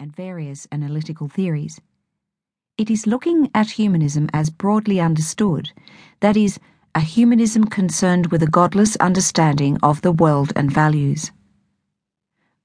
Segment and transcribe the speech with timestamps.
[0.00, 1.78] and various analytical theories.
[2.78, 5.70] It is looking at humanism as broadly understood,
[6.20, 6.58] that is,
[6.94, 11.30] a humanism concerned with a godless understanding of the world and values.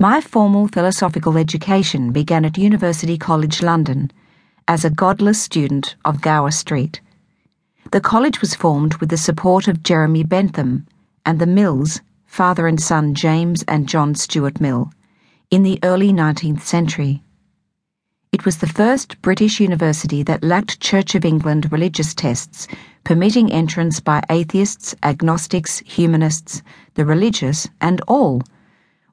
[0.00, 4.10] My formal philosophical education began at University College London
[4.66, 7.02] as a godless student of Gower Street.
[7.92, 10.86] The college was formed with the support of Jeremy Bentham
[11.26, 14.90] and the Mills, father and son James and John Stuart Mill,
[15.50, 17.22] in the early 19th century.
[18.32, 22.68] It was the first British university that lacked Church of England religious tests,
[23.02, 26.62] permitting entrance by atheists, agnostics, humanists,
[26.94, 28.42] the religious, and all.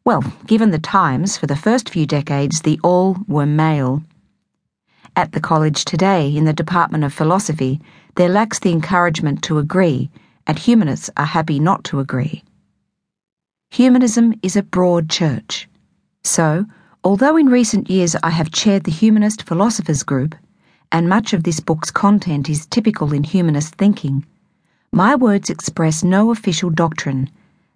[0.04, 4.04] Well, given the times, for the first few decades, the all were male.
[5.16, 7.80] At the college today, in the Department of Philosophy,
[8.16, 10.10] there lacks the encouragement to agree,
[10.46, 12.44] and humanists are happy not to agree.
[13.70, 15.70] Humanism is a broad church.
[16.26, 16.66] So,
[17.04, 20.34] although in recent years I have chaired the Humanist Philosophers Group,
[20.92, 24.26] and much of this book's content is typical in humanist thinking,
[24.92, 27.30] my words express no official doctrine.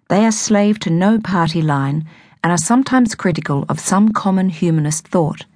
[0.08, 2.04] They are slave to no party line
[2.42, 5.46] and are sometimes critical of some common humanist thought.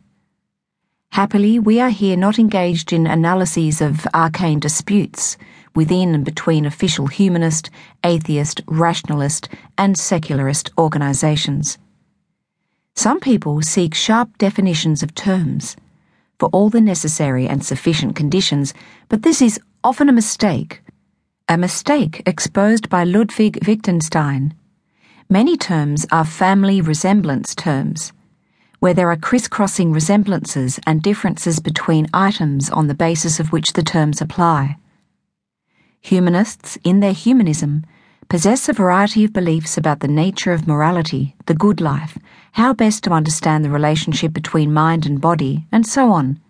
[1.11, 5.36] Happily, we are here not engaged in analyses of arcane disputes
[5.74, 7.70] within and between official humanist,
[8.05, 11.77] atheist, rationalist, and secularist organisations.
[12.96, 15.76] Some people seek sharp definitions of terms
[16.38, 18.72] for all the necessary and sufficient conditions,
[19.08, 20.82] but this is often a mistake.
[21.48, 24.54] A mistake exposed by Ludwig Wittgenstein.
[25.28, 28.12] Many terms are family resemblance terms
[28.84, 33.82] where there are crisscrossing resemblances and differences between items on the basis of which the
[33.82, 34.76] terms apply.
[36.02, 37.86] Humanists, in their humanism,
[38.28, 42.19] possess a variety of beliefs about the nature of morality, the good life,
[42.53, 46.41] how best to understand the relationship between mind and body, and so on.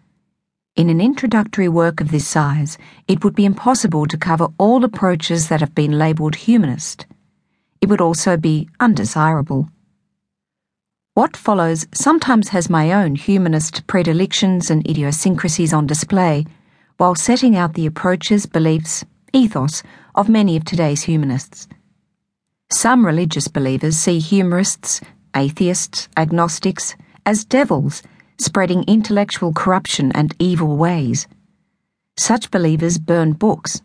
[0.76, 5.48] In an introductory work of this size, it would be impossible to cover all approaches
[5.48, 7.06] that have been labelled humanist.
[7.80, 9.68] It would also be undesirable.
[11.14, 16.44] What follows sometimes has my own humanist predilections and idiosyncrasies on display,
[16.96, 19.82] while setting out the approaches, beliefs, ethos
[20.14, 21.68] of many of today's humanists.
[22.70, 25.00] Some religious believers see humanists,
[25.34, 28.02] atheists, agnostics as devils
[28.38, 31.26] spreading intellectual corruption and evil ways.
[32.16, 33.82] Such believers burn books.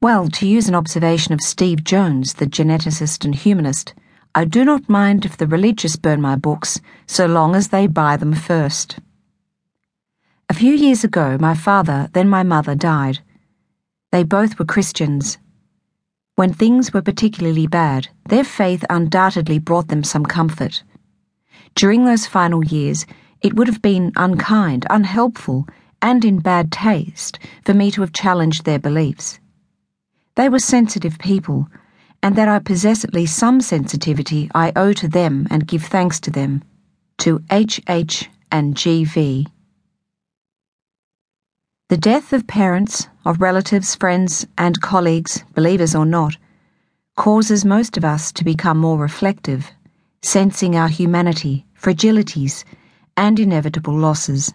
[0.00, 3.94] Well, to use an observation of Steve Jones, the geneticist and humanist,
[4.34, 8.16] I do not mind if the religious burn my books, so long as they buy
[8.16, 8.98] them first.
[10.48, 13.20] A few years ago, my father, then my mother, died.
[14.12, 15.38] They both were Christians.
[16.36, 20.84] When things were particularly bad, their faith undoubtedly brought them some comfort.
[21.74, 23.06] During those final years,
[23.40, 25.66] it would have been unkind, unhelpful,
[26.02, 29.40] and in bad taste for me to have challenged their beliefs.
[30.36, 31.68] They were sensitive people
[32.22, 36.20] and that I possess at least some sensitivity I owe to them and give thanks
[36.20, 36.62] to them,
[37.18, 37.80] to H.
[37.88, 38.30] H.
[38.50, 39.04] and G.
[39.04, 39.48] V.
[41.88, 46.36] The death of parents, of relatives, friends, and colleagues, believers or not,
[47.16, 49.70] causes most of us to become more reflective,
[50.22, 52.64] sensing our humanity, fragilities,
[53.16, 54.52] and inevitable losses.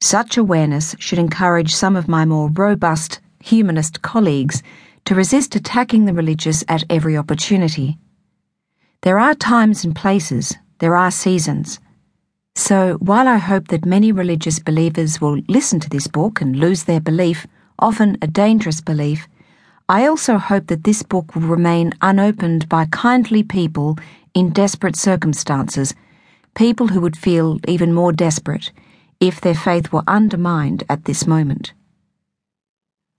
[0.00, 4.62] Such awareness should encourage some of my more robust humanist colleagues
[5.04, 7.98] to resist attacking the religious at every opportunity.
[9.02, 11.80] There are times and places, there are seasons.
[12.54, 16.84] So, while I hope that many religious believers will listen to this book and lose
[16.84, 17.46] their belief,
[17.78, 19.26] often a dangerous belief,
[19.88, 23.98] I also hope that this book will remain unopened by kindly people
[24.34, 25.94] in desperate circumstances,
[26.54, 28.70] people who would feel even more desperate
[29.18, 31.72] if their faith were undermined at this moment.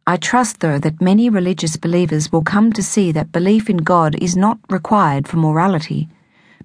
[0.06, 4.16] I trust, though, that many religious believers will come to see that belief in God
[4.22, 6.10] is not required for morality,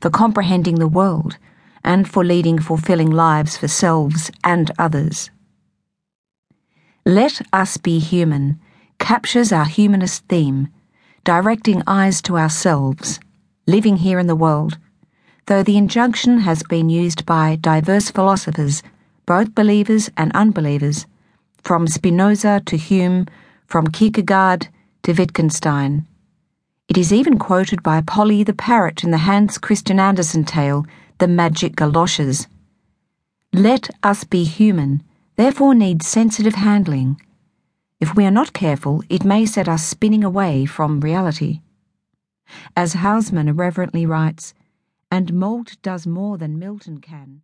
[0.00, 1.38] for comprehending the world,
[1.84, 5.30] and for leading fulfilling lives for selves and others.
[7.04, 8.60] Let Us Be Human
[8.98, 10.68] captures our humanist theme,
[11.24, 13.20] directing eyes to ourselves,
[13.66, 14.78] living here in the world,
[15.46, 18.82] though the injunction has been used by diverse philosophers,
[19.24, 21.06] both believers and unbelievers
[21.62, 23.26] from Spinoza to Hume,
[23.66, 24.68] from Kierkegaard
[25.02, 26.06] to Wittgenstein.
[26.88, 30.86] It is even quoted by Polly the parrot in the Hans Christian Andersen tale,
[31.18, 32.46] The Magic Galoshes.
[33.52, 35.02] Let us be human,
[35.34, 37.20] therefore needs sensitive handling.
[37.98, 41.62] If we are not careful, it may set us spinning away from reality.
[42.76, 44.54] As Housman irreverently writes,
[45.10, 47.36] and Malt does more than Milton can.